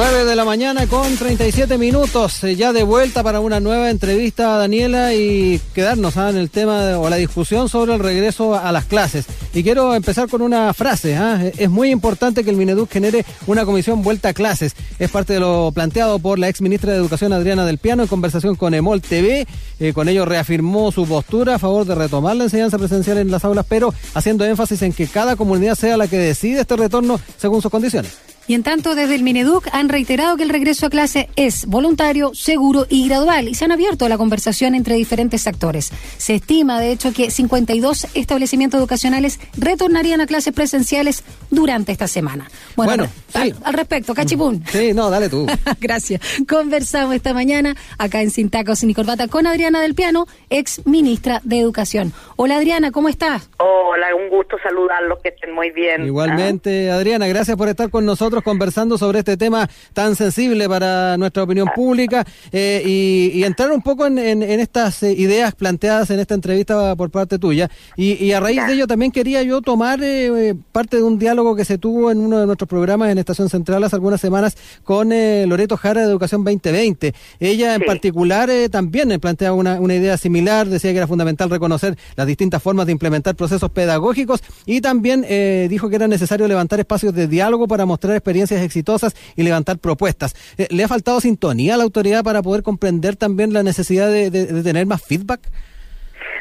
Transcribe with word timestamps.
9 0.00 0.24
de 0.24 0.34
la 0.34 0.46
mañana 0.46 0.86
con 0.86 1.14
37 1.14 1.76
minutos, 1.76 2.42
eh, 2.44 2.56
ya 2.56 2.72
de 2.72 2.84
vuelta 2.84 3.22
para 3.22 3.40
una 3.40 3.60
nueva 3.60 3.90
entrevista 3.90 4.54
a 4.54 4.58
Daniela 4.58 5.12
y 5.12 5.60
quedarnos 5.74 6.16
¿ah? 6.16 6.30
en 6.30 6.38
el 6.38 6.48
tema 6.48 6.98
o 6.98 7.10
la 7.10 7.16
discusión 7.16 7.68
sobre 7.68 7.92
el 7.92 7.98
regreso 7.98 8.54
a 8.54 8.72
las 8.72 8.86
clases. 8.86 9.26
Y 9.52 9.62
quiero 9.62 9.94
empezar 9.94 10.30
con 10.30 10.40
una 10.40 10.72
frase, 10.72 11.18
¿ah? 11.18 11.44
es 11.44 11.68
muy 11.68 11.90
importante 11.90 12.44
que 12.44 12.48
el 12.48 12.56
Mineduc 12.56 12.90
genere 12.90 13.26
una 13.46 13.66
comisión 13.66 14.02
vuelta 14.02 14.30
a 14.30 14.32
clases. 14.32 14.74
Es 14.98 15.10
parte 15.10 15.34
de 15.34 15.40
lo 15.40 15.70
planteado 15.70 16.18
por 16.18 16.38
la 16.38 16.48
ex 16.48 16.62
ministra 16.62 16.92
de 16.92 16.96
Educación 16.96 17.34
Adriana 17.34 17.66
del 17.66 17.76
Piano 17.76 18.02
en 18.02 18.08
conversación 18.08 18.56
con 18.56 18.72
Emol 18.72 19.02
TV. 19.02 19.46
Eh, 19.80 19.92
con 19.92 20.08
ello 20.08 20.24
reafirmó 20.24 20.92
su 20.92 21.06
postura 21.06 21.56
a 21.56 21.58
favor 21.58 21.84
de 21.84 21.94
retomar 21.94 22.36
la 22.36 22.44
enseñanza 22.44 22.78
presencial 22.78 23.18
en 23.18 23.30
las 23.30 23.44
aulas, 23.44 23.66
pero 23.68 23.92
haciendo 24.14 24.46
énfasis 24.46 24.80
en 24.80 24.94
que 24.94 25.08
cada 25.08 25.36
comunidad 25.36 25.74
sea 25.74 25.98
la 25.98 26.08
que 26.08 26.16
decide 26.16 26.62
este 26.62 26.76
retorno 26.76 27.20
según 27.36 27.60
sus 27.60 27.70
condiciones. 27.70 28.29
Y 28.46 28.54
en 28.54 28.62
tanto, 28.62 28.94
desde 28.94 29.14
el 29.14 29.22
Mineduc 29.22 29.68
han 29.72 29.88
reiterado 29.88 30.36
que 30.36 30.42
el 30.42 30.48
regreso 30.48 30.86
a 30.86 30.90
clase 30.90 31.28
es 31.36 31.66
voluntario, 31.66 32.32
seguro 32.34 32.86
y 32.88 33.08
gradual 33.08 33.48
y 33.48 33.54
se 33.54 33.64
han 33.64 33.72
abierto 33.72 34.06
a 34.06 34.08
la 34.08 34.18
conversación 34.18 34.74
entre 34.74 34.96
diferentes 34.96 35.46
actores. 35.46 35.92
Se 36.16 36.34
estima, 36.34 36.80
de 36.80 36.92
hecho, 36.92 37.12
que 37.12 37.30
52 37.30 38.08
establecimientos 38.14 38.78
educacionales 38.78 39.38
retornarían 39.56 40.20
a 40.20 40.26
clases 40.26 40.52
presenciales 40.52 41.22
durante 41.50 41.92
esta 41.92 42.08
semana. 42.08 42.50
Bueno, 42.76 43.06
al, 43.34 43.74
respecto, 43.74 44.14
Cachipún. 44.14 44.64
Sí, 44.70 44.92
no, 44.92 45.10
dale 45.10 45.28
tú. 45.28 45.46
Gracias. 45.80 46.20
Conversamos 46.48 47.14
esta 47.14 47.32
mañana 47.34 47.76
acá 47.98 48.22
en 48.22 48.30
Sintacos 48.30 48.82
y 48.82 48.94
Corbata 48.94 49.28
con 49.28 49.46
Adriana 49.46 49.80
del 49.80 49.94
Piano, 49.94 50.26
ex 50.48 50.86
ministra 50.86 51.40
de 51.44 51.60
Educación. 51.60 52.12
Hola 52.36 52.56
Adriana, 52.56 52.90
¿cómo 52.90 53.08
estás? 53.08 53.48
Hola, 53.58 54.14
un 54.14 54.28
gusto 54.28 54.56
saludarlos, 54.62 55.18
que 55.22 55.28
estén 55.28 55.54
muy 55.54 55.70
bien. 55.70 56.04
Igualmente, 56.04 56.90
Adriana, 56.90 57.26
gracias 57.26 57.56
por 57.56 57.68
estar 57.68 57.90
con 57.90 58.04
nosotros 58.04 58.39
conversando 58.42 58.98
sobre 58.98 59.20
este 59.20 59.36
tema 59.36 59.68
tan 59.92 60.16
sensible 60.16 60.68
para 60.68 61.16
nuestra 61.16 61.42
opinión 61.42 61.68
pública 61.74 62.24
eh, 62.52 62.82
y, 62.84 63.44
entrar 63.44 63.72
un 63.72 63.82
poco 63.82 64.06
en, 64.06 64.42
estas 64.42 65.02
eh, 65.02 65.12
ideas 65.12 65.54
planteadas 65.54 66.10
en 66.10 66.20
esta 66.20 66.34
entrevista 66.34 66.94
por 66.96 67.10
parte 67.10 67.38
tuya. 67.38 67.70
Y, 67.96 68.32
a 68.32 68.40
raíz 68.40 68.64
de 68.66 68.74
ello 68.74 68.86
también 68.86 69.10
quería 69.10 69.42
yo 69.42 69.60
tomar 69.60 70.00
eh, 70.02 70.54
parte 70.72 70.98
de 70.98 71.02
un 71.02 71.18
diálogo 71.18 71.56
que 71.56 71.64
se 71.64 71.78
tuvo 71.78 72.10
en 72.10 72.18
uno 72.18 72.38
de 72.38 72.46
nuestros 72.46 72.68
programas 72.68 73.10
en 73.10 73.18
Estación 73.18 73.48
Central 73.48 73.82
hace 73.82 73.96
algunas 73.96 74.20
semanas 74.20 74.56
con 74.84 75.10
Loreto 75.10 75.76
Jara 75.76 76.02
de 76.02 76.06
Educación 76.06 76.44
2020. 76.44 77.14
Ella 77.40 77.74
en 77.74 77.82
particular 77.82 78.50
también 78.70 79.18
planteaba 79.20 79.56
una, 79.56 79.80
una 79.80 79.94
idea 79.94 80.16
similar, 80.16 80.68
decía 80.68 80.92
que 80.92 80.98
era 80.98 81.06
fundamental 81.06 81.50
reconocer 81.50 81.96
las 82.16 82.26
distintas 82.26 82.62
formas 82.62 82.86
de 82.86 82.92
implementar 82.92 83.34
procesos 83.34 83.70
pedagógicos 83.70 84.42
y 84.66 84.80
también 84.80 85.26
dijo 85.68 85.88
que 85.88 85.96
era 85.96 86.08
necesario 86.08 86.46
levantar 86.46 86.78
espacios 86.78 87.14
de 87.14 87.26
diálogo 87.26 87.66
para 87.66 87.86
mostrar 87.86 88.16
experiencias 88.20 88.62
exitosas 88.62 89.14
y 89.36 89.42
levantar 89.42 89.78
propuestas. 89.78 90.34
Eh, 90.58 90.68
¿Le 90.70 90.84
ha 90.84 90.88
faltado 90.88 91.20
sintonía 91.20 91.74
a 91.74 91.76
la 91.76 91.84
autoridad 91.84 92.22
para 92.22 92.42
poder 92.42 92.62
comprender 92.62 93.16
también 93.16 93.52
la 93.52 93.62
necesidad 93.62 94.10
de, 94.10 94.30
tener 94.62 94.86
más 94.86 95.02
feedback? 95.02 95.40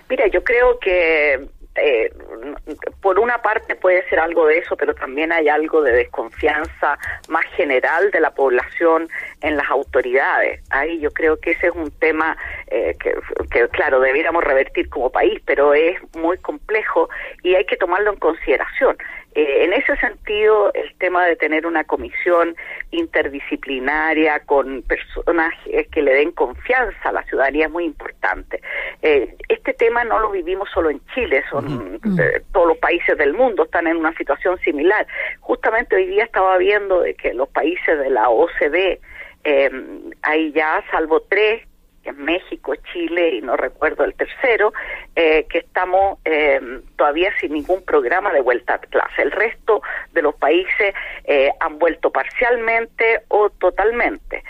Mira, 0.10 0.28
yo 0.28 0.44
creo 0.44 0.80
que 0.80 1.48
eh, 1.76 2.12
por 3.02 3.20
una 3.20 3.42
parte 3.42 3.76
puede 3.76 4.08
ser 4.10 4.20
algo 4.20 4.48
de 4.48 4.58
eso, 4.58 4.76
pero 4.76 4.94
también 4.94 5.32
hay 5.32 5.48
algo 5.48 5.82
de 5.82 5.94
desconfianza 5.94 6.98
más 7.30 7.46
general 7.56 8.12
de 8.12 8.20
la 8.20 8.32
población 8.32 9.08
en 9.42 9.56
las 9.56 9.70
autoridades. 9.70 10.62
Ahí 10.72 11.00
yo 11.00 11.12
creo 11.12 11.40
que 11.40 11.52
ese 11.52 11.68
es 11.68 11.76
un 11.76 11.92
tema 11.92 12.38
eh, 12.68 12.96
que, 13.00 13.14
que, 13.52 13.68
claro, 13.70 14.00
debiéramos 14.00 14.44
revertir 14.44 14.90
como 14.90 15.12
país, 15.12 15.42
pero 15.46 15.74
es 15.74 15.98
muy 16.16 16.38
complejo 16.40 17.10
y 17.44 17.56
hay 17.56 17.66
que 17.66 17.78
tomarlo 17.78 18.12
en 18.12 18.20
consideración. 18.20 18.98
Eh, 19.36 19.64
en 19.66 19.74
ese 19.74 19.96
sentido, 19.98 20.74
el 20.74 20.94
tema 20.96 21.26
de 21.26 21.36
tener 21.36 21.68
una 21.68 21.84
comisión 21.84 22.56
interdisciplinaria 22.92 24.40
con 24.42 24.82
personas 24.82 25.54
que 25.92 26.02
le 26.02 26.14
den 26.14 26.32
confianza 26.32 27.10
a 27.10 27.12
la 27.12 27.24
ciudadanía 27.24 27.66
es 27.66 27.72
muy 27.72 27.86
importante. 27.86 28.62
Eh, 29.02 29.36
este 29.48 29.74
tema 29.74 30.04
no 30.04 30.20
lo 30.20 30.32
vivimos 30.32 30.70
solo 30.74 30.90
en 30.90 31.00
Chile, 31.14 31.44
son 31.50 32.00
eh, 32.20 32.42
todos 32.52 32.70
los 32.70 32.78
países 32.80 33.18
del 33.18 33.34
mundo 33.34 33.64
están 33.64 33.88
en 33.88 33.98
una 33.98 34.14
situación 34.16 34.58
similar. 34.60 35.06
Justamente 35.42 35.96
hoy 35.96 36.08
día 36.08 36.24
estaba 36.24 36.58
viendo 36.58 37.02
de 37.02 37.14
que 37.14 37.34
los 37.34 37.50
países 37.50 38.00
de 38.00 38.10
la 38.10 38.30
OCDE 38.30 39.00
hay 40.22 40.52
ya, 40.52 40.84
salvo 40.92 41.22
tres, 41.22 41.69
México, 42.14 42.74
Chile 42.92 43.36
y 43.36 43.42
no 43.42 43.56
recuerdo 43.56 44.04
el 44.04 44.14
tercero, 44.14 44.74
eh, 45.16 45.46
que 45.50 45.60
estamos 45.60 46.20
eh, 46.26 46.60
todavía 46.96 47.32
sin 47.40 47.54
ningún 47.54 47.84
programa 47.84 48.32
de 48.34 48.42
vuelta 48.42 48.76
a 48.76 48.80
clase. 48.80 49.22
El 49.22 49.32
resto 49.32 49.82
de 50.14 50.22
los 50.22 50.36
países 50.36 50.94
eh, 51.26 51.52
han 51.60 51.80
vuelto 51.80 52.12
parcialmente 52.12 53.22
o 53.30 53.50
totalmente. 53.50 54.44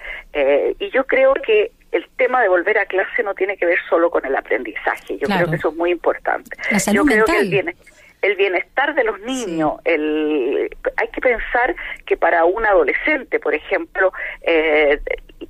y 0.80 0.90
yo 0.92 1.06
creo 1.06 1.34
que 1.34 1.72
el 1.92 2.08
tema 2.18 2.42
de 2.42 2.50
volver 2.50 2.78
a 2.78 2.86
clase 2.86 3.24
no 3.24 3.34
tiene 3.34 3.58
que 3.58 3.66
ver 3.66 3.80
solo 3.90 4.10
con 4.12 4.26
el 4.26 4.36
aprendizaje. 4.36 5.18
Yo 5.18 5.28
creo 5.28 5.50
que 5.50 5.56
eso 5.56 5.70
es 5.70 5.76
muy 5.76 5.92
importante. 5.92 6.56
yo 6.94 7.04
creo 7.04 7.26
que 7.26 7.40
el, 7.40 7.76
el 8.22 8.36
bienestar 8.36 8.96
de 8.96 9.04
los 9.04 9.20
niños, 9.22 9.74
el, 9.86 10.70
hay 10.98 11.08
que 11.10 11.22
pensar 11.22 11.76
que 12.06 12.18
para 12.18 12.46
un 12.46 12.66
adolescente, 12.66 13.40
por 13.40 13.54
ejemplo, 13.54 14.12
eh, 14.42 15.00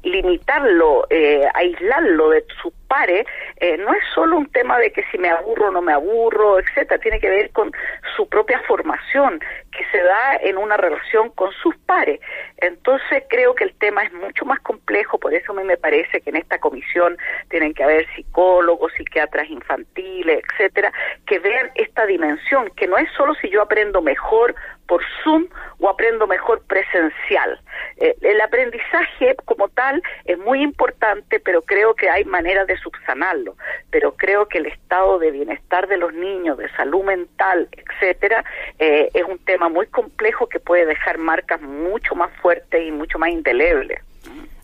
limitarlo, 0.09 1.07
eh, 1.09 1.47
aislarlo 1.53 2.29
de 2.29 2.45
sus 2.61 2.73
pares, 2.87 3.25
eh, 3.57 3.77
no 3.77 3.93
es 3.93 4.03
solo 4.13 4.37
un 4.37 4.47
tema 4.47 4.77
de 4.79 4.91
que 4.91 5.03
si 5.11 5.17
me 5.17 5.29
aburro 5.29 5.67
o 5.67 5.71
no 5.71 5.81
me 5.81 5.93
aburro, 5.93 6.59
etcétera, 6.59 6.99
tiene 6.99 7.19
que 7.19 7.29
ver 7.29 7.51
con 7.51 7.71
su 8.15 8.27
propia 8.27 8.59
formación 8.67 9.39
que 9.71 9.85
se 9.91 10.01
da 10.01 10.37
en 10.41 10.57
una 10.57 10.75
relación 10.75 11.29
con 11.29 11.51
sus 11.53 11.77
pares. 11.77 12.19
Entonces 12.57 13.23
creo 13.29 13.53
que 13.53 13.63
el 13.63 13.75
tema 13.75 14.03
es 14.03 14.11
mucho 14.13 14.43
más 14.45 14.59
complejo, 14.61 15.19
por 15.19 15.33
eso 15.33 15.51
a 15.51 15.55
mí 15.55 15.63
me 15.63 15.77
parece 15.77 16.21
que 16.21 16.31
en 16.31 16.37
esta 16.37 16.59
comisión 16.59 17.17
tienen 17.49 17.73
que 17.73 17.83
haber 17.83 18.07
psicólogos, 18.15 18.91
psiquiatras 18.93 19.49
infantiles, 19.49 20.43
etcétera, 20.43 20.91
que 21.25 21.39
vean 21.39 21.71
esta 21.75 22.05
dimensión, 22.05 22.71
que 22.75 22.87
no 22.87 22.97
es 22.97 23.09
solo 23.15 23.35
si 23.35 23.49
yo 23.49 23.61
aprendo 23.61 24.01
mejor 24.01 24.55
por 24.89 25.01
Zoom 25.23 25.45
o 25.79 25.87
aprendo 25.87 26.27
mejor 26.27 26.61
presencial. 26.63 27.61
Eh, 27.97 28.15
el 28.21 28.41
aprendizaje 28.41 29.35
como 29.45 29.69
tal 29.69 30.01
es 30.25 30.37
muy 30.39 30.61
importante, 30.63 31.39
pero 31.39 31.61
creo 31.61 31.93
que 31.93 32.09
hay 32.09 32.25
maneras 32.25 32.65
de 32.67 32.75
subsanarlo. 32.77 33.55
Pero 33.91 34.15
creo 34.17 34.47
que 34.47 34.57
el 34.57 34.65
estado 34.65 35.19
de 35.19 35.31
bienestar 35.31 35.87
de 35.87 35.97
los 35.97 36.11
niños, 36.13 36.57
de 36.57 36.69
salud 36.71 37.03
mental, 37.03 37.69
etcétera, 37.71 38.43
eh, 38.79 39.09
es 39.13 39.23
un 39.23 39.37
tema 39.37 39.69
muy 39.69 39.85
complejo 39.87 40.49
que 40.49 40.59
puede 40.59 40.87
dejar 40.87 41.19
marcas 41.19 41.61
mucho 41.61 42.15
más 42.15 42.31
fuertes 42.41 42.83
y 42.83 42.91
mucho 42.91 43.19
más 43.19 43.29
indelebles. 43.29 44.01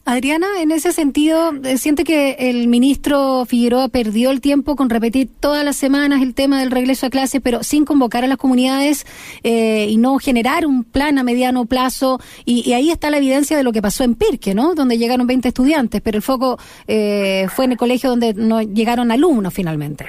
Adriana, 0.08 0.46
en 0.62 0.70
ese 0.70 0.94
sentido, 0.94 1.52
eh, 1.64 1.80
¿siente 1.80 2.04
que 2.04 2.34
el 2.38 2.68
ministro 2.68 3.44
Figueroa 3.48 3.88
perdió 3.88 4.30
el 4.30 4.40
tiempo 4.40 4.76
con 4.76 4.92
repetir 4.92 5.28
todas 5.40 5.66
las 5.66 5.78
semanas 5.78 6.22
el 6.22 6.36
tema 6.36 6.60
del 6.60 6.70
regreso 6.70 7.08
a 7.08 7.10
clase, 7.10 7.42
pero 7.42 7.64
sin 7.64 7.86
convocar 7.86 8.24
a 8.24 8.28
las 8.28 8.38
comunidades 8.38 9.08
eh, 9.44 9.88
y 9.90 9.98
no 9.98 10.20
generar 10.20 10.68
un 10.68 10.84
plan 10.84 11.18
a 11.18 11.24
mediano 11.24 11.66
plazo? 11.66 12.20
Y, 12.46 12.72
ahí 12.74 12.92
está 12.92 13.10
la 13.10 13.18
evidencia 13.18 13.58
de 13.58 13.64
lo 13.64 13.72
que 13.72 13.82
pasó 13.82 14.04
en 14.04 14.14
Pirque, 14.14 14.54
¿no? 14.54 14.76
Donde 14.76 15.00
llegaron 15.00 15.26
20 15.26 15.48
estudiantes, 15.48 16.02
pero 16.02 16.18
el 16.18 16.22
foco 16.22 16.60
eh, 16.88 17.48
fue 17.56 17.66
en 17.66 17.72
el 17.72 17.78
colegio 17.80 18.12
donde 18.12 18.36
no 18.36 18.62
llegaron 18.62 19.12
alumnos 19.12 19.56
finalmente. 19.56 20.06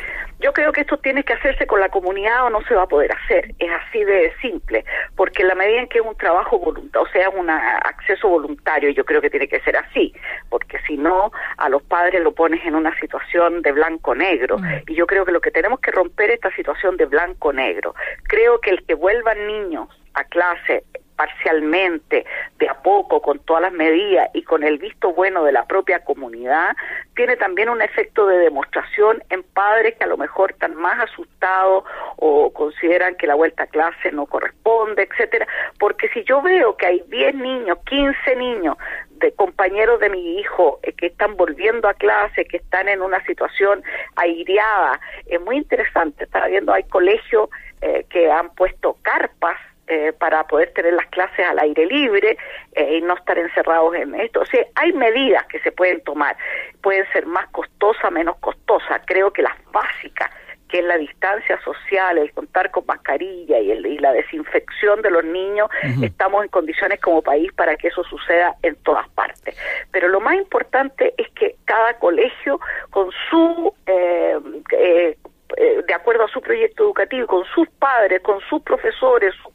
Yo 0.47 0.53
creo 0.53 0.71
que 0.71 0.83
esto 0.83 0.97
tiene 0.99 1.25
que 1.25 1.33
hacerse 1.33 1.67
con 1.67 1.81
la 1.81 1.89
comunidad 1.89 2.45
o 2.45 2.51
no 2.51 2.63
se 2.69 2.75
va 2.77 2.85
a 2.85 2.87
poder 2.87 3.11
hacer. 3.11 3.53
Es 3.59 3.69
así 3.69 4.05
de 4.05 4.33
simple, 4.41 4.85
porque 5.17 5.43
en 5.43 5.49
la 5.49 5.57
medida 5.57 5.81
en 5.81 5.89
que 5.89 5.99
es 5.99 6.05
un 6.07 6.17
trabajo 6.17 6.57
voluntario, 6.57 7.03
o 7.03 7.09
sea, 7.09 7.31
un 7.31 7.51
acceso 7.51 8.29
voluntario, 8.29 8.91
yo 8.91 9.05
creo 9.05 9.21
que 9.21 9.29
tiene 9.29 9.49
que 9.49 9.59
ser 9.63 9.77
así, 9.77 10.15
porque 10.49 10.79
si 10.87 10.99
no, 10.99 11.33
a 11.57 11.69
los 11.69 11.83
padres 11.83 12.23
lo 12.23 12.31
pones 12.31 12.65
en 12.65 12.77
una 12.77 12.97
situación 13.01 13.61
de 13.63 13.73
blanco-negro. 13.73 14.59
Y 14.87 14.95
yo 14.95 15.09
creo 15.09 15.25
que 15.25 15.33
lo 15.33 15.41
que 15.41 15.51
tenemos 15.51 15.81
que 15.81 15.91
romper 15.91 16.31
es 16.31 16.37
esta 16.37 16.53
situación 16.53 16.97
de 16.97 17.07
blanco-negro. 17.07 17.97
Creo 18.29 18.61
que 18.61 18.71
el 18.71 18.87
que 18.87 18.95
vuelvan 18.95 19.49
niños 19.49 19.89
a 20.15 20.23
clase 20.23 20.85
parcialmente, 21.17 22.27
de 22.59 22.69
a 22.69 22.75
poco, 22.75 23.21
con 23.21 23.39
todas 23.41 23.63
las 23.63 23.73
medidas 23.73 24.29
y 24.35 24.43
con 24.43 24.63
el 24.63 24.79
visto 24.79 25.13
bueno 25.13 25.45
de 25.45 25.53
la 25.53 25.65
propia 25.67 26.05
comunidad, 26.05 26.77
tiene 27.15 27.37
también 27.37 27.69
un 27.69 27.83
efecto 27.83 28.27
de 28.27 28.39
demostración 28.39 29.23
en 29.31 29.43
padres 29.43 29.95
que 29.97 30.05
a 30.05 30.09
lo 30.09 30.17
mejor 30.17 30.53
están 30.53 30.75
más 30.75 31.11
asustados 31.11 31.85
o 32.17 32.53
consideran 32.53 33.15
que 33.17 33.27
la 33.27 33.35
vuelta 33.35 33.65
a 33.65 33.67
clase 33.67 34.13
no 34.13 34.27
corresponde, 34.27 35.09
etcétera, 35.11 35.47
porque 35.79 36.09
si 36.11 36.23
yo 36.25 36.43
veo 36.43 36.77
que 36.77 36.87
hay 36.87 37.03
10 37.09 37.35
niños, 37.37 37.79
15 37.87 38.37
niños 38.37 38.77
de 39.11 39.33
compañeros 39.33 39.99
de 40.01 40.11
mi 40.11 40.39
hijo 40.39 40.79
eh, 40.83 40.93
que 40.93 41.07
están 41.07 41.37
volviendo 41.37 41.89
a 41.89 41.95
clase, 41.95 42.45
que 42.45 42.59
están 42.59 42.89
en 42.89 43.01
una 43.01 43.25
situación 43.25 43.83
aireada, 44.17 45.01
es 45.27 45.41
muy 45.41 45.57
interesante, 45.57 46.25
estaba 46.25 46.47
viendo, 46.49 46.73
hay 46.73 46.85
colegios 46.85 47.49
eh, 47.81 48.05
que 48.11 48.31
han 48.31 48.51
puesto 48.55 48.97
carpas 49.03 49.59
eh, 49.89 50.13
para 50.13 50.45
poder 50.47 50.73
tener 50.73 50.95
las 50.95 51.07
clases 51.07 51.47
al 51.47 51.59
aire 51.59 51.87
libre 51.87 52.37
eh, 52.73 52.99
y 52.99 53.03
no 53.03 53.15
estar 53.15 53.39
encerrados 53.39 53.95
en 53.95 54.15
esto. 54.15 54.41
O 54.41 54.47
sea, 54.47 54.65
hay 54.75 54.93
medidas 54.93 55.45
que 55.47 55.61
se 55.61 55.73
pueden 55.73 56.01
tomar. 56.03 56.37
Pueden 56.83 57.07
ser 57.13 57.27
más 57.27 57.47
costosas, 57.49 58.11
menos 58.11 58.37
costosas. 58.39 59.01
Creo 59.07 59.33
que 59.33 59.43
las 59.43 59.55
básicas 59.73 60.31
que 60.69 60.81
es 60.81 60.85
la 60.85 60.99
distancia 60.99 61.61
social, 61.63 62.19
el 62.19 62.33
contar 62.33 62.71
con 62.71 62.85
mascarilla 62.87 63.59
y, 63.61 63.71
el, 63.71 63.87
y 63.87 63.99
la 63.99 64.13
desinfección 64.13 65.01
de 65.03 65.11
los 65.11 65.25
niños, 65.25 65.69
estamos 66.03 66.43
en 66.43 66.51
condiciones 66.51 67.01
como 67.01 67.23
país 67.23 67.53
para 67.53 67.77
que 67.77 67.89
eso 67.89 68.03
suceda 68.05 68.57
en 68.63 68.75
todas 68.83 69.09
partes. 69.11 69.57
Pero 69.93 70.09
lo 70.09 70.21
más 70.21 70.35
importante 70.35 71.15
es 71.17 71.29
que 71.31 71.57
cada 71.65 71.95
colegio 71.99 72.61
con 72.91 73.11
su 73.31 73.73
eh, 73.87 74.39
eh, 74.73 75.17
eh, 75.57 75.83
de 75.87 75.95
acuerdo 75.95 76.25
a 76.25 76.29
su 76.29 76.41
proyecto 76.41 76.83
educativo, 76.83 77.27
con 77.29 77.45
sus 77.47 77.69
padres, 77.79 78.21
con 78.23 78.41
sus 78.41 78.61
profesores, 78.63 79.33
sus 79.43 79.53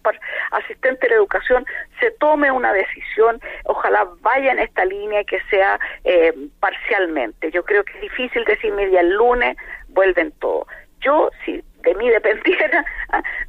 asistentes 0.51 1.09
de 1.09 1.15
educación, 1.15 1.65
se 1.99 2.11
tome 2.11 2.49
una 2.49 2.71
decisión, 2.71 3.41
ojalá 3.65 4.07
vaya 4.21 4.53
en 4.53 4.59
esta 4.59 4.85
línea 5.01 5.23
que 5.23 5.39
sea 5.49 5.79
eh, 6.03 6.33
parcialmente. 6.59 7.51
Yo 7.51 7.63
creo 7.63 7.83
que 7.83 7.93
es 7.93 8.01
difícil 8.01 8.43
decir, 8.45 8.71
media 8.73 9.01
el 9.01 9.13
lunes 9.13 9.57
vuelven 9.89 10.31
todos. 10.39 10.67
Yo, 11.01 11.29
si 11.43 11.63
de 11.83 11.95
mí 11.95 12.09
dependiera, 12.17 12.85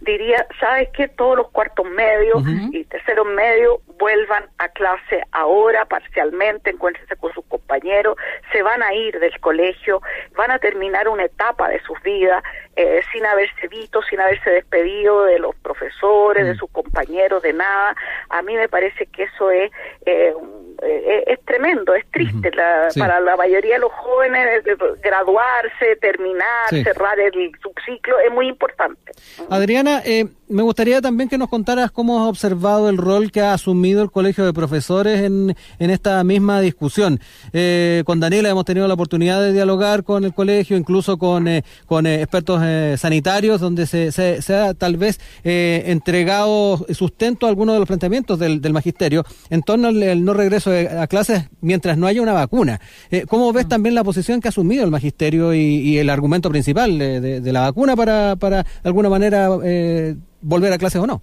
diría, 0.01 0.47
¿sabes 0.59 0.89
qué? 0.95 1.09
Todos 1.09 1.37
los 1.37 1.51
cuartos 1.51 1.87
medios 1.87 2.43
y 2.73 2.85
terceros 2.85 3.27
medios 3.27 3.79
vuelvan 3.99 4.45
a 4.59 4.69
clase 4.69 5.23
ahora, 5.31 5.85
parcialmente, 5.85 6.71
encuéntrense 6.71 7.15
con 7.17 7.33
sus 7.33 7.45
compañeros, 7.47 8.17
se 8.51 8.63
van 8.63 8.83
a 8.83 8.93
ir 8.95 9.19
del 9.21 9.39
colegio, 9.41 10.01
van 10.37 10.51
a 10.51 10.59
terminar 10.59 11.09
una 11.09 11.25
etapa 11.25 11.69
de 11.69 11.81
sus 11.83 12.01
vidas 12.03 12.43
eh, 12.75 13.01
sin 13.13 13.25
haberse 13.27 13.69
visto, 13.69 14.03
sin 14.03 14.21
haberse 14.21 14.51
despedido 14.51 15.25
de 15.25 15.39
los 15.39 15.55
profesores, 15.57 16.47
de 16.47 16.55
sus 16.57 16.71
compañeros, 16.71 17.43
de 17.43 17.53
nada. 17.53 17.95
A 18.31 18.43
mí 18.43 18.57
me 18.57 18.69
parece 18.69 19.07
que 19.07 19.25
eso 19.25 19.51
es, 19.51 19.71
eh, 20.07 20.35
eh 20.83 21.25
es 21.27 21.41
tremendo, 21.45 21.95
triste 22.13 22.51
para 22.99 23.21
la 23.21 23.37
mayoría 23.37 23.75
de 23.75 23.81
los 23.81 23.93
jóvenes 23.93 24.63
graduarse, 25.03 25.97
terminar, 26.01 26.69
cerrar 26.71 27.19
el 27.19 27.33
subciclo 27.61 28.21
es 28.21 28.33
muy 28.33 28.49
importante. 28.49 29.13
Adriana, 29.51 30.03
eh, 30.05 30.27
me 30.49 30.63
gustaría 30.63 31.01
también 31.01 31.29
que 31.29 31.39
nos 31.39 31.49
contaras 31.49 31.91
cómo 31.91 32.23
has 32.23 32.29
observado 32.29 32.91
el 32.91 32.99
rol 32.99 33.33
que 33.33 33.41
ha 33.41 33.55
asumido 33.55 34.03
el 34.03 34.11
Colegio 34.11 34.45
de 34.45 34.53
Profesores 34.53 35.23
en, 35.23 35.57
en 35.79 35.91
esta 35.91 36.23
misma 36.25 36.61
discusión. 36.61 37.19
Eh, 37.53 38.03
con 38.05 38.21
Daniela 38.21 38.51
hemos 38.51 38.67
tenido 38.67 38.87
la 38.87 38.95
oportunidad 38.95 39.41
de 39.41 39.53
dialogar 39.53 40.05
con 40.05 40.25
el 40.25 40.35
colegio, 40.35 40.77
incluso 40.77 41.17
con, 41.17 41.49
eh, 41.49 41.65
con 41.87 42.07
expertos 42.07 42.61
sanitarios, 43.01 43.61
donde 43.61 43.87
se, 43.87 44.13
se, 44.13 44.55
ha 44.55 44.75
tal 44.75 44.97
vez 44.99 45.19
entregado 45.43 46.85
sustento 46.91 47.47
a 47.47 47.49
algunos 47.49 47.75
de 47.75 47.79
los 47.79 47.89
planteamientos 47.89 48.39
del, 48.39 48.61
del 48.61 48.73
magisterio 48.73 49.25
en 49.49 49.63
torno 49.63 49.89
al, 49.89 50.25
no 50.25 50.35
regreso 50.35 50.71
a 50.71 51.07
clases 51.07 51.49
mientras 51.61 51.97
no 51.97 52.02
haya 52.07 52.23
una 52.23 52.33
vacuna. 52.33 52.81
¿Cómo 53.29 53.53
ves 53.53 53.67
mm. 53.67 53.69
también 53.69 53.95
la 53.95 54.05
posición 54.05 54.41
que 54.41 54.49
ha 54.49 54.51
asumido 54.51 54.85
el 54.85 54.91
magisterio 54.91 55.55
y, 55.55 55.99
el 55.99 56.11
argumento 56.11 56.51
principal 56.51 56.99
de, 56.99 57.41
de 57.41 57.53
la 57.53 57.61
vacuna 57.61 57.95
para 57.97 58.33
para, 58.37 58.63
de 58.63 58.89
alguna 58.89 59.09
manera 59.09 59.49
eh, 59.65 60.15
volver 60.41 60.73
a 60.73 60.79
clases 60.79 61.01
o 61.01 61.07
no? 61.07 61.23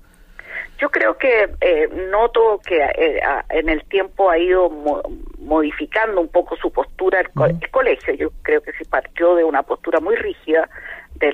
Yo 0.79 0.89
creo 0.89 1.17
que 1.17 1.49
eh, 1.59 1.89
noto 2.09 2.61
que 2.65 2.77
eh, 2.77 3.19
en 3.49 3.67
el 3.67 3.83
tiempo 3.85 4.29
ha 4.29 4.37
ido 4.37 4.69
modificando 5.39 6.21
un 6.21 6.29
poco 6.29 6.55
su 6.55 6.71
postura 6.71 7.19
el, 7.19 7.29
colegio. 7.69 8.13
Yo 8.13 8.29
creo 8.43 8.61
que 8.61 8.71
se 8.73 8.85
partió 8.85 9.35
de 9.35 9.43
una 9.43 9.63
postura 9.63 9.99
muy 9.99 10.15
rígida 10.15 10.69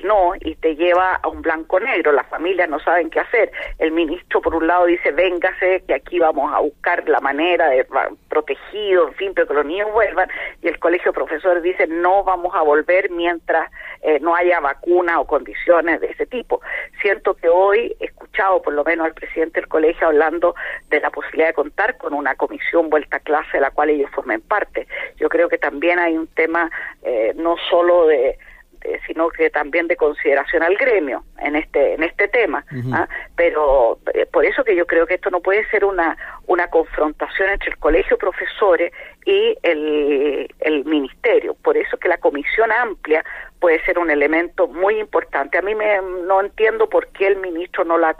no 0.04 0.32
y 0.40 0.54
te 0.56 0.76
lleva 0.76 1.14
a 1.14 1.28
un 1.28 1.42
blanco 1.42 1.80
negro. 1.80 2.12
Las 2.12 2.26
familias 2.28 2.68
no 2.68 2.78
saben 2.80 3.10
qué 3.10 3.20
hacer. 3.20 3.50
El 3.78 3.92
ministro, 3.92 4.40
por 4.40 4.54
un 4.54 4.66
lado, 4.66 4.86
dice, 4.86 5.10
véngase, 5.12 5.84
que 5.86 5.94
aquí 5.94 6.18
vamos 6.18 6.52
a 6.52 6.60
buscar 6.60 7.08
la 7.08 7.20
manera 7.20 7.68
de 7.68 7.86
protegido, 8.28 9.08
en 9.08 9.14
fin, 9.14 9.32
pero 9.34 9.46
que 9.48 9.54
los 9.54 9.66
niños 9.66 9.92
vuelvan. 9.92 10.28
Y 10.62 10.68
el 10.68 10.78
colegio 10.78 11.12
profesor 11.12 11.60
dice, 11.60 11.86
no 11.86 12.24
vamos 12.24 12.54
a 12.54 12.62
volver 12.62 13.10
mientras 13.10 13.70
eh, 14.02 14.18
no 14.20 14.34
haya 14.34 14.60
vacuna 14.60 15.20
o 15.20 15.26
condiciones 15.26 16.00
de 16.00 16.08
ese 16.08 16.26
tipo. 16.26 16.60
Siento 17.00 17.34
que 17.34 17.48
hoy 17.48 17.96
he 18.00 18.06
escuchado, 18.06 18.62
por 18.62 18.74
lo 18.74 18.84
menos, 18.84 19.06
al 19.06 19.14
presidente 19.14 19.60
del 19.60 19.68
colegio 19.68 20.08
hablando 20.08 20.54
de 20.88 21.00
la 21.00 21.10
posibilidad 21.10 21.48
de 21.48 21.54
contar 21.54 21.96
con 21.96 22.14
una 22.14 22.34
comisión 22.34 22.90
vuelta 22.90 23.18
a 23.18 23.20
clase 23.20 23.48
de 23.54 23.60
la 23.60 23.70
cual 23.70 23.90
ellos 23.90 24.10
formen 24.12 24.40
parte. 24.40 24.86
Yo 25.16 25.28
creo 25.28 25.48
que 25.48 25.58
también 25.58 25.98
hay 25.98 26.16
un 26.16 26.26
tema 26.28 26.70
eh, 27.02 27.32
no 27.36 27.56
solo 27.70 28.06
de 28.06 28.38
eh, 28.86 29.00
sino 29.06 29.28
que 29.28 29.50
también 29.50 29.88
de 29.88 29.96
consideración 29.96 30.62
al 30.62 30.76
gremio 30.76 31.24
en 31.38 31.56
este 31.56 31.94
en 31.94 32.02
este 32.02 32.28
tema 32.28 32.64
¿ah? 32.92 33.08
pero 33.34 33.98
eh, 34.14 34.26
por 34.26 34.44
eso 34.44 34.64
que 34.64 34.76
yo 34.76 34.86
creo 34.86 35.06
que 35.06 35.14
esto 35.14 35.30
no 35.30 35.40
puede 35.40 35.68
ser 35.70 35.84
una 35.84 36.16
una 36.46 36.68
confrontación 36.68 37.50
entre 37.50 37.70
el 37.70 37.78
colegio 37.78 38.16
de 38.16 38.20
profesores 38.20 38.92
y 39.24 39.56
el, 39.62 40.48
el 40.60 40.84
ministerio. 40.84 41.54
Por 41.54 41.76
eso 41.76 41.96
que 41.98 42.08
la 42.08 42.18
comisión 42.18 42.70
amplia 42.72 43.24
puede 43.58 43.84
ser 43.84 43.98
un 43.98 44.10
elemento 44.10 44.68
muy 44.68 44.98
importante. 44.98 45.58
A 45.58 45.62
mí 45.62 45.74
me 45.74 46.00
no 46.26 46.40
entiendo 46.40 46.88
por 46.88 47.08
qué 47.08 47.26
el 47.26 47.36
ministro 47.36 47.84
no 47.84 47.98
la 47.98 48.10
ha 48.10 48.14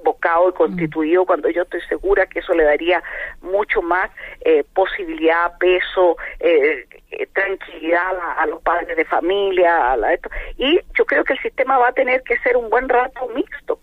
convocado 0.00 0.48
y 0.48 0.52
constituido 0.52 1.24
cuando 1.24 1.48
yo 1.50 1.62
estoy 1.62 1.80
segura 1.82 2.26
que 2.26 2.40
eso 2.40 2.54
le 2.54 2.64
daría 2.64 3.02
mucho 3.40 3.82
más 3.82 4.10
eh, 4.40 4.64
posibilidad, 4.74 5.56
peso, 5.58 6.16
eh, 6.38 6.86
eh, 7.10 7.26
tranquilidad 7.32 8.12
a, 8.38 8.46
los 8.46 8.62
padres 8.62 8.96
de 8.96 9.04
familia, 9.04 9.92
a 9.92 10.12
esto. 10.12 10.30
y 10.56 10.80
yo 10.94 11.04
creo 11.04 11.24
que 11.24 11.34
el 11.34 11.40
sistema 11.40 11.78
va 11.78 11.88
a 11.88 11.92
tener 11.92 12.22
que 12.22 12.38
ser 12.38 12.56
un 12.56 12.70
buen 12.70 12.88
rato 12.88 13.28
mixto, 13.34 13.78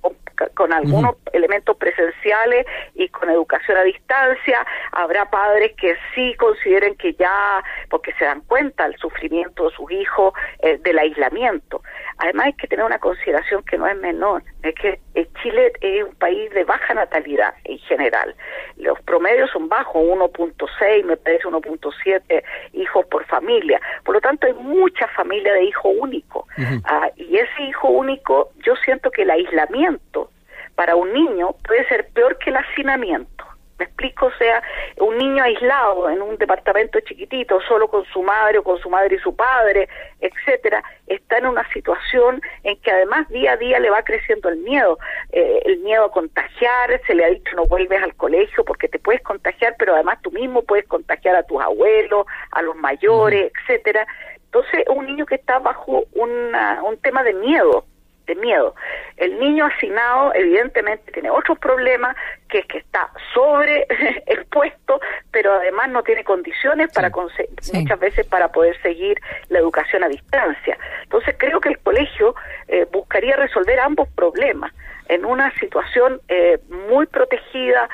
con, 0.56 0.74
algunos 0.74 1.16
elementos 1.34 1.76
presenciales 1.78 2.66
y 2.96 3.10
con 3.10 3.30
educación 3.30 3.78
a 3.78 3.84
distancia. 3.84 4.66
Habrá 4.92 5.30
padres 5.30 5.74
que 5.78 5.96
sí 6.14 6.36
consideren 6.36 6.96
que 6.96 7.14
ya, 7.14 7.64
porque 7.90 8.14
se 8.14 8.26
dan 8.26 8.42
cuenta 8.42 8.86
el 8.86 8.96
sufrimiento 8.98 9.70
de 9.70 9.76
sus 9.76 9.92
hijos, 9.92 10.34
eh, 10.60 10.78
del 10.84 11.00
aislamiento. 11.00 11.82
Además 12.18 12.48
hay 12.48 12.54
que 12.54 12.68
tener 12.68 12.86
una 12.86 13.00
consideración 13.00 13.64
que 13.64 13.78
no 13.78 13.88
es 13.88 13.98
menor, 13.98 14.44
es 14.64 14.76
que 14.76 15.00
Chile 15.42 15.72
es 15.82 16.04
un 16.04 16.16
país 16.16 16.50
de 16.52 16.64
baja 16.64 16.94
natalidad 16.94 17.54
en 17.64 17.78
general. 17.80 18.36
Los 18.78 19.00
promedios 19.02 19.50
son 19.52 19.70
bajos, 19.70 20.02
1.6, 20.04 21.04
me 21.06 21.18
parece 21.18 21.46
1.7 21.46 22.44
hijos 22.74 23.06
por 23.08 23.26
familia. 23.26 23.80
Por 24.04 24.16
lo 24.16 24.22
tanto, 24.22 24.48
hay 24.48 24.54
mucha 24.54 25.08
familia 25.10 25.54
de 25.54 25.66
hijo 25.66 25.90
único. 25.90 26.48
Ah, 26.86 27.10
y 27.16 27.38
ese 27.38 27.64
hijo 27.64 27.90
único, 27.90 28.52
yo 28.66 28.76
siento 28.78 29.12
que 29.12 29.24
el 29.24 29.32
aislamiento 29.32 30.32
para 30.76 30.96
un 30.96 31.12
niño 31.12 31.56
puede 31.66 31.88
ser 31.88 32.08
peor 32.14 32.38
que 32.38 32.52
el 32.52 32.58
hacinamiento. 32.58 33.37
Me 33.80 33.86
explico, 33.86 34.28
o 34.28 34.32
sea, 34.38 34.64
un 34.98 35.18
niño 35.18 35.44
aislado 35.44 36.10
en 36.10 36.22
un 36.22 36.38
departamento 36.38 37.00
chiquitito, 37.02 37.60
solo 37.62 37.88
con 37.88 38.06
su 38.06 38.24
madre 38.24 38.58
o 38.58 38.64
con 38.64 38.80
su 38.80 38.90
madre 38.90 39.16
y 39.16 39.20
su 39.20 39.36
padre, 39.36 39.88
etcétera, 40.20 40.84
está 41.06 41.38
en 41.38 41.46
una 41.46 41.68
situación 41.72 42.42
en 42.64 42.80
que 42.82 42.92
además 42.92 43.28
día 43.30 43.54
a 43.54 43.58
día 43.58 43.80
le 43.80 43.90
va 43.90 44.04
creciendo 44.04 44.50
el 44.50 44.58
miedo, 44.58 44.98
eh, 45.32 45.62
el 45.66 45.80
miedo 45.80 46.06
a 46.06 46.12
contagiar, 46.12 47.00
se 47.06 47.14
le 47.14 47.26
ha 47.26 47.30
dicho 47.30 47.56
no 47.56 47.66
vuelves 47.66 48.02
al 48.02 48.16
colegio 48.16 48.66
porque 48.66 48.88
te 48.88 49.00
puedes 49.00 49.22
contagiar, 49.22 49.76
pero 49.78 49.94
además 49.94 50.20
tú 50.22 50.32
mismo 50.32 50.64
puedes 50.64 50.88
contagiar 50.88 51.36
a 51.36 51.44
tus 51.44 51.62
abuelos, 51.62 52.26
a 52.52 52.62
los 52.62 52.76
mayores, 52.76 53.52
etcétera. 53.54 54.08
Entonces, 54.46 54.86
un 54.90 55.06
niño 55.06 55.26
que 55.26 55.36
está 55.36 55.60
bajo 55.60 56.06
una, 56.14 56.82
un 56.84 56.98
tema 56.98 57.22
de 57.24 57.34
miedo, 57.34 57.86
de 58.28 58.36
miedo. 58.36 58.76
El 59.16 59.40
niño 59.40 59.66
hacinado 59.66 60.34
evidentemente 60.36 61.12
tiene 61.12 61.32
otros 61.32 61.58
problemas, 61.58 62.16
que 62.50 62.60
es 62.60 62.66
que 62.68 62.78
está 62.78 63.10
sobre 63.34 63.88
expuesto, 64.28 65.00
pero 65.32 65.54
además 65.54 65.90
no 65.90 66.04
tiene 66.04 66.24
condiciones 66.24 66.92
para 66.94 67.10
muchas 67.10 68.00
veces 68.00 68.26
para 68.28 68.50
poder 68.52 68.80
seguir 68.82 69.20
la 69.50 69.60
educación 69.60 70.04
a 70.04 70.10
distancia. 70.10 70.78
Entonces 71.04 71.36
creo 71.38 71.60
que 71.60 71.70
el 71.70 71.80
colegio 71.80 72.36
eh, 72.68 72.86
buscaría 72.92 73.36
resolver 73.36 73.80
ambos 73.80 74.08
problemas 74.10 74.72
en 75.10 75.26
una 75.26 75.52
situación 75.56 76.20
eh, 76.28 76.60
muy 76.88 77.06
protegida 77.06 77.90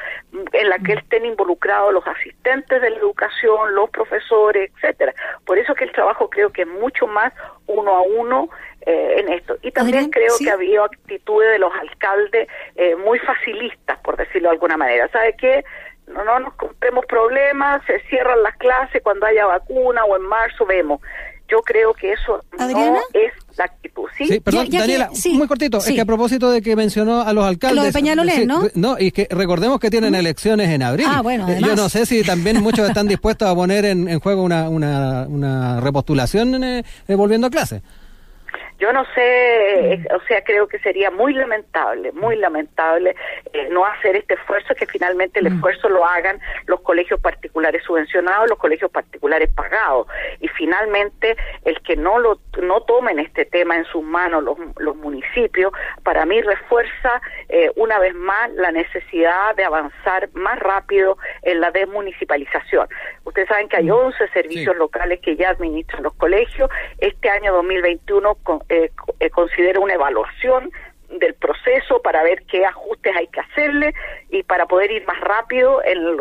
en 0.52 0.70
la 0.70 0.80
que 0.80 0.94
estén 0.94 1.26
involucrados 1.26 1.94
los 1.94 2.06
asistentes 2.08 2.82
de 2.82 2.90
la 2.90 2.98
educación, 2.98 3.76
los 3.76 3.90
profesores, 3.92 4.72
etcétera. 4.76 5.14
Por 5.46 5.58
eso 5.58 5.76
que 5.76 5.84
el 5.84 5.92
trabajo 5.92 6.30
creo 6.30 6.52
que 6.52 6.64
es 6.64 6.68
mucho 6.68 7.08
más 7.08 7.34
uno 7.68 7.96
a 7.96 8.02
uno 8.02 8.50
eh, 8.86 9.16
en 9.20 9.30
esto. 9.30 9.56
Y 9.62 9.72
también 9.72 10.10
creo 10.10 10.34
que 10.38 10.50
había 10.50 10.84
actitudes 10.84 11.52
de 11.52 11.60
los 11.60 11.72
alcaldes 11.74 12.48
eh, 12.76 12.96
muy 12.96 13.20
facilistas, 13.20 14.00
por 14.00 14.18
decirlo 14.18 14.50
de 14.50 14.56
alguna 14.56 14.78
manera. 14.78 15.08
¿Sabe 15.10 15.36
qué? 15.38 15.64
No, 16.08 16.24
no 16.24 16.40
nos 16.40 16.54
compremos 16.56 17.06
problemas, 17.06 17.82
se 17.86 18.00
cierran 18.10 18.44
las 18.44 18.58
clases 18.58 19.02
cuando 19.02 19.26
haya 19.26 19.46
vacuna 19.46 20.04
o 20.04 20.18
en 20.18 20.24
marzo 20.24 20.66
vemos. 20.66 21.00
Yo 21.50 21.62
creo 21.62 21.94
que 21.94 22.14
eso 22.14 22.44
no 22.58 22.98
es 23.14 23.34
la 23.58 23.66
actitud. 23.66 24.10
Sí, 24.18 24.40
perdón, 24.40 24.70
Daniela, 24.70 25.10
muy 25.34 25.48
cortito. 25.48 25.78
Es 25.78 25.92
que 25.92 26.02
a 26.02 26.06
propósito 26.06 26.50
de 26.52 26.62
que 26.62 26.76
mencionó 26.76 27.22
a 27.22 27.32
los 27.34 27.46
alcaldes. 27.46 27.78
Lo 27.78 27.84
de 27.84 27.92
Peñalolén, 27.92 28.48
¿no? 28.48 28.64
No, 28.76 28.96
y 28.98 29.12
que 29.12 29.28
recordemos 29.30 29.80
que 29.80 29.90
tienen 29.90 30.16
elecciones 30.16 30.70
en 30.70 30.84
abril. 30.84 31.06
Ah, 31.10 31.22
bueno, 31.22 31.48
eh, 31.50 31.60
Yo 31.62 31.76
no 31.76 31.90
sé 31.90 32.06
si 32.06 32.24
también 32.24 32.62
muchos 32.62 32.88
están 32.88 33.08
dispuestos 33.08 33.48
a 33.48 33.54
poner 33.54 33.86
en, 33.86 34.20
juego 34.20 34.44
una, 34.44 34.70
una, 34.70 35.26
una 35.28 35.80
repostulación 35.80 36.64
eh, 36.64 36.84
volviendo 37.10 37.48
a 37.48 37.50
clase. 37.50 37.82
Yo 38.84 38.92
no 38.92 39.06
sé, 39.16 39.94
eh, 39.94 40.06
o 40.14 40.20
sea, 40.28 40.44
creo 40.44 40.68
que 40.68 40.78
sería 40.80 41.10
muy 41.10 41.34
lamentable, 41.34 42.12
muy 42.12 42.36
lamentable 42.36 43.16
eh, 43.54 43.70
no 43.72 43.86
hacer 43.86 44.18
este 44.18 44.34
esfuerzo, 44.34 44.76
que 44.76 44.86
finalmente 44.86 45.40
el 45.40 45.48
esfuerzo 45.48 45.88
lo 45.88 46.06
hagan 46.06 46.38
los 46.66 46.82
colegios 46.82 47.18
particulares 47.22 47.82
subvencionados, 47.86 48.50
los 48.50 48.60
colegios 48.60 48.92
particulares 48.92 49.50
pagados. 49.56 50.08
Y 50.42 50.50
finalmente, 50.50 51.38
el 51.64 51.82
que 51.82 51.96
no 51.96 52.20
lo 52.20 52.42
no 52.62 52.82
tomen 52.82 53.20
este 53.20 53.46
tema 53.46 53.78
en 53.78 53.86
sus 53.86 54.04
manos 54.04 54.44
los, 54.44 54.58
los 54.78 54.98
municipios, 54.98 55.72
para 56.04 56.26
mí 56.26 56.42
refuerza 56.42 57.22
eh, 57.48 57.72
una 57.78 58.00
vez 58.00 58.14
más 58.16 58.52
la 58.52 58.72
necesidad 58.72 59.56
de 59.56 59.64
avanzar 59.64 60.30
más 60.34 60.60
rápido 60.60 61.18
en 61.44 61.62
la 61.62 61.72
desmunicipalización. 61.72 62.88
Ustedes 63.24 63.48
saben 63.48 63.70
que 63.70 63.78
hay 63.78 63.90
11 63.90 64.28
servicios 64.34 64.76
locales 64.76 65.22
que 65.22 65.38
ya 65.38 65.52
administran 65.52 66.04
los 66.04 66.14
colegios. 66.16 66.70
Este 66.98 67.30
año 67.30 67.54
2021 67.54 68.38
eh, 68.70 68.73
eh, 68.74 69.30
considera 69.30 69.80
una 69.80 69.94
evaluación 69.94 70.72
del 71.20 71.34
proceso 71.36 72.02
para 72.02 72.24
ver 72.24 72.44
qué 72.46 72.66
ajustes 72.66 73.16
hay 73.16 73.28
que 73.28 73.40
hacerle 73.40 73.94
y 74.30 74.44
para 74.44 74.66
poder 74.66 74.92
ir 74.92 75.06
más 75.06 75.20
rápido 75.20 75.84
en, 75.84 76.18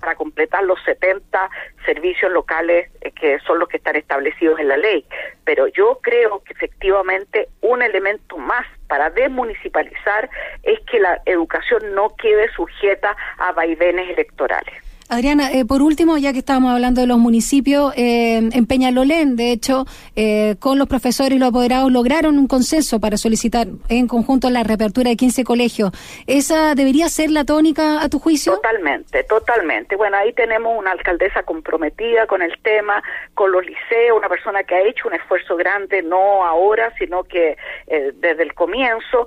para 0.00 0.14
completar 0.14 0.64
los 0.64 0.78
70 0.84 1.50
servicios 1.84 2.30
locales 2.30 2.90
eh, 3.00 3.10
que 3.12 3.38
son 3.40 3.58
los 3.58 3.68
que 3.68 3.78
están 3.78 3.96
establecidos 3.96 4.60
en 4.60 4.68
la 4.68 4.76
ley. 4.76 5.04
Pero 5.44 5.66
yo 5.68 5.98
creo 6.02 6.42
que 6.44 6.52
efectivamente 6.52 7.48
un 7.60 7.82
elemento 7.82 8.36
más 8.38 8.66
para 8.88 9.10
desmunicipalizar 9.10 10.30
es 10.62 10.78
que 10.90 11.00
la 11.00 11.20
educación 11.24 11.94
no 11.94 12.14
quede 12.16 12.48
sujeta 12.52 13.16
a 13.38 13.52
vaivenes 13.52 14.10
electorales. 14.10 14.85
Adriana, 15.08 15.52
eh, 15.52 15.64
por 15.64 15.82
último, 15.82 16.18
ya 16.18 16.32
que 16.32 16.40
estábamos 16.40 16.72
hablando 16.72 17.00
de 17.00 17.06
los 17.06 17.18
municipios, 17.18 17.92
eh, 17.96 18.38
en 18.38 18.66
Peñalolén, 18.66 19.36
de 19.36 19.52
hecho, 19.52 19.84
eh, 20.16 20.56
con 20.58 20.78
los 20.78 20.88
profesores 20.88 21.36
y 21.36 21.38
los 21.38 21.50
apoderados 21.50 21.92
lograron 21.92 22.38
un 22.38 22.48
consenso 22.48 22.98
para 22.98 23.16
solicitar 23.16 23.68
en 23.88 24.08
conjunto 24.08 24.50
la 24.50 24.64
reapertura 24.64 25.10
de 25.10 25.16
15 25.16 25.44
colegios. 25.44 25.92
¿Esa 26.26 26.74
debería 26.74 27.08
ser 27.08 27.30
la 27.30 27.44
tónica 27.44 28.02
a 28.02 28.08
tu 28.08 28.18
juicio? 28.18 28.54
Totalmente, 28.54 29.22
totalmente. 29.24 29.94
Bueno, 29.94 30.16
ahí 30.16 30.32
tenemos 30.32 30.76
una 30.76 30.90
alcaldesa 30.90 31.44
comprometida 31.44 32.26
con 32.26 32.42
el 32.42 32.58
tema, 32.62 33.00
con 33.34 33.52
los 33.52 33.64
liceos, 33.64 34.18
una 34.18 34.28
persona 34.28 34.64
que 34.64 34.74
ha 34.74 34.82
hecho 34.82 35.06
un 35.06 35.14
esfuerzo 35.14 35.56
grande, 35.56 36.02
no 36.02 36.44
ahora, 36.44 36.92
sino 36.98 37.22
que 37.22 37.56
desde 37.86 38.42
el 38.42 38.54
comienzo. 38.54 39.26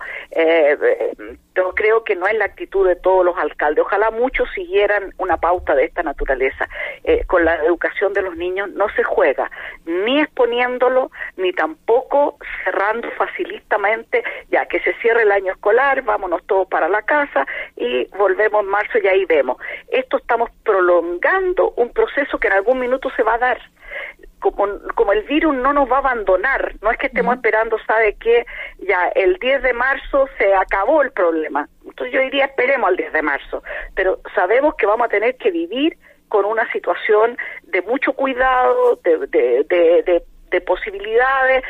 Yo 1.60 1.74
creo 1.76 2.06
que 2.06 2.16
no 2.16 2.26
es 2.26 2.38
la 2.38 2.46
actitud 2.46 2.88
de 2.88 2.96
todos 2.96 3.26
los 3.26 3.38
alcaldes. 3.38 3.84
Ojalá 3.84 4.12
muchos 4.12 4.50
siguieran 4.56 5.14
una 5.18 5.36
pauta 5.38 5.76
de 5.76 5.84
esta 5.84 6.04
naturaleza. 6.04 6.70
Eh, 7.04 7.26
con 7.26 7.44
la 7.44 7.56
educación 7.66 8.14
de 8.14 8.22
los 8.22 8.38
niños 8.38 8.70
no 8.72 8.88
se 8.96 9.04
juega, 9.04 9.52
ni 9.86 10.22
exponiéndolo, 10.22 11.12
ni 11.36 11.52
tampoco 11.52 12.38
cerrando 12.64 13.12
facilitamente, 13.12 14.24
ya 14.50 14.66
que 14.68 14.80
se 14.80 14.94
cierre 15.02 15.24
el 15.24 15.32
año 15.34 15.52
escolar, 15.52 16.02
vámonos 16.04 16.46
todos 16.46 16.68
para 16.70 16.88
la 16.88 17.02
casa 17.02 17.46
y 17.76 18.06
volvemos 18.18 18.64
en 18.64 18.70
marzo 18.70 18.98
y 19.04 19.08
ahí 19.08 19.26
vemos. 19.26 19.58
Esto 19.90 20.18
estamos 20.18 20.50
prolongando 20.64 21.74
un 21.76 21.90
proceso 21.92 22.40
que 22.40 22.48
en 22.48 22.54
algún 22.54 22.80
minuto 22.80 23.10
se 23.18 23.24
va 23.24 23.34
a 23.34 23.40
dar 23.40 23.60
como, 24.40 24.68
como 24.96 25.12
el 25.12 25.24
virus 25.24 25.56
no 25.56 25.74
nos 25.74 25.90
va 25.90 25.98
a 25.98 26.00
abandonar, 26.00 26.74
no 26.82 26.92
es 26.92 26.98
que 26.98 27.08
estemos 27.08 27.36
esperando, 27.36 27.78
sabe 27.86 28.16
que 28.16 28.46
ya 28.80 29.10
el 29.16 29.38
10 29.38 29.64
de 29.64 29.74
marzo 29.74 30.28
se 30.38 30.54
acabó 30.54 31.02
el 31.02 31.12
problema. 31.12 31.68
Entonces 31.86 32.14
yo 32.14 32.22
diría 32.22 32.46
esperemos 32.46 32.90
al 32.90 32.98
10 32.98 33.14
de 33.14 33.22
marzo, 33.22 33.64
pero 33.96 34.20
sabemos 34.36 34.76
que 34.76 34.86
vamos 34.86 35.06
a 35.06 35.10
tener 35.10 35.36
que 35.36 35.52
vivir 35.52 35.98
con 36.28 36.46
una 36.46 36.72
situación 36.72 37.38
de 37.64 37.82
mucho 37.82 38.14
cuidado, 38.14 39.00
de, 39.04 39.18
de, 39.28 39.66
de 39.68 40.04
de 40.04 40.24
posibilidades. 40.62 41.64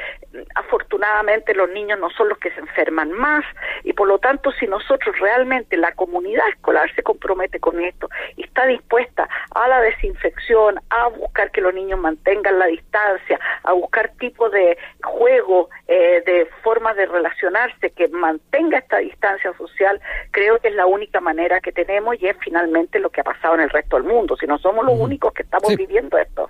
Afortunadamente 0.56 1.54
los 1.54 1.70
niños 1.70 2.00
no 2.00 2.10
son 2.12 2.30
los 2.30 2.38
que 2.38 2.52
se 2.52 2.60
enferman 2.60 3.12
más 3.12 3.44
y 3.84 3.94
por 3.94 4.08
lo 4.08 4.20
tanto 4.20 4.52
si 4.54 4.68
nosotros 4.68 5.18
realmente 5.20 5.78
la 5.78 5.92
comunidad 5.94 6.48
escolar 6.50 6.94
se 6.96 7.04
compromete 7.04 7.60
con 7.60 7.84
esto 7.84 8.10
y 8.36 8.44
está 8.44 8.66
dispuesta 8.66 9.28
a 9.56 9.68
la 9.68 9.82
desinfección, 9.82 10.80
a 10.90 11.08
buscar 11.08 11.52
que 11.52 11.62
los 11.62 11.74
niños 11.74 12.00
mantengan 12.00 12.60
la 12.60 12.68
distancia, 12.68 13.40
a 13.64 13.74
buscar 13.74 14.12
tipos 14.20 14.52
de 14.52 14.78
juego, 15.04 15.70
eh, 15.88 16.22
de 16.26 16.48
formas 16.64 16.96
de 16.96 17.06
relacionarse 17.06 17.92
que 17.92 18.08
mantenga 18.10 18.80
esta 18.80 18.98
distancia 18.98 19.54
social, 19.58 20.00
creo 20.32 20.60
que 20.60 20.70
es 20.70 20.76
la 20.76 20.86
única 20.86 21.20
manera 21.20 21.60
que 21.62 21.72
tenemos 21.72 22.22
y 22.22 22.28
es 22.28 22.38
finalmente 22.40 23.00
lo 23.00 23.10
que 23.10 23.22
ha 23.22 23.24
pasado 23.24 23.56
en 23.56 23.62
el 23.62 23.70
resto 23.70 23.98
del 23.98 24.06
mundo. 24.06 24.36
Si 24.38 24.46
no 24.46 24.58
somos 24.60 24.86
los 24.86 25.00
únicos 25.00 25.34
que 25.34 25.44
estamos 25.44 25.76
viviendo 25.76 26.18
esto. 26.18 26.50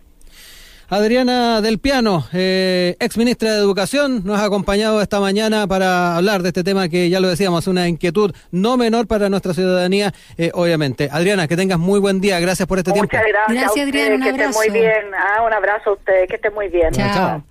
Adriana 0.92 1.62
Del 1.62 1.78
Piano, 1.78 2.26
eh, 2.34 2.96
ex 3.00 3.16
ministra 3.16 3.54
de 3.54 3.60
Educación, 3.60 4.24
nos 4.26 4.40
ha 4.40 4.46
acompañado 4.46 5.04
esta 5.04 5.20
mañana 5.20 5.68
para 5.68 6.16
hablar 6.16 6.42
de 6.42 6.50
este 6.50 6.64
tema 6.64 6.90
que 6.90 7.12
ya 7.12 7.20
lo 7.20 7.28
decíamos, 7.28 7.68
una 7.68 7.88
inquietud 7.88 8.34
no 8.50 8.76
menor 8.76 9.06
para 9.06 9.30
nuestra 9.30 9.54
ciudadanía, 9.54 10.14
eh, 10.40 10.50
obviamente. 10.52 11.08
Adriana, 11.12 11.48
que 11.48 11.56
tengas 11.56 11.78
muy 11.78 12.00
buen 12.00 12.22
día, 12.22 12.40
gracias 12.40 12.68
por 12.68 12.80
este 12.80 12.90
Muchas 12.90 13.08
tiempo. 13.08 13.30
Gracias, 13.30 13.62
gracias 13.62 13.88
Adriana, 13.88 14.16
un 14.16 14.22
que 14.24 14.30
esté 14.30 14.48
muy 14.48 14.70
bien. 14.72 15.06
Ah, 15.16 15.44
un 15.46 15.54
abrazo 15.54 15.92
a 15.92 15.94
ustedes, 15.94 16.28
que 16.28 16.36
esté 16.38 16.50
muy 16.50 16.70
bien. 16.70 16.92
Chao. 16.92 17.44